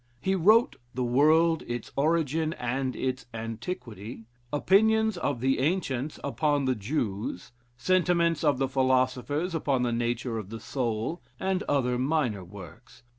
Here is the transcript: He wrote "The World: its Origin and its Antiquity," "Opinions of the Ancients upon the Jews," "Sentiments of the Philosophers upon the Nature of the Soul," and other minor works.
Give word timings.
He 0.19 0.33
wrote 0.33 0.77
"The 0.95 1.03
World: 1.03 1.61
its 1.67 1.91
Origin 1.95 2.53
and 2.53 2.95
its 2.95 3.27
Antiquity," 3.35 4.25
"Opinions 4.51 5.15
of 5.15 5.41
the 5.41 5.59
Ancients 5.59 6.19
upon 6.23 6.65
the 6.65 6.73
Jews," 6.73 7.51
"Sentiments 7.77 8.43
of 8.43 8.57
the 8.57 8.67
Philosophers 8.67 9.53
upon 9.53 9.83
the 9.83 9.93
Nature 9.93 10.39
of 10.39 10.49
the 10.49 10.59
Soul," 10.59 11.21
and 11.39 11.61
other 11.69 11.99
minor 11.99 12.43
works. 12.43 13.03